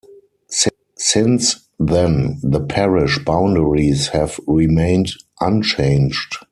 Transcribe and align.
Since 0.97 1.67
then 1.77 2.39
the 2.41 2.59
parish 2.59 3.19
boundaries 3.23 4.07
have 4.07 4.39
remained 4.47 5.11
unchanged. 5.39 6.37